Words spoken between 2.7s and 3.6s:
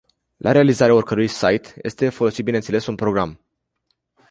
un program.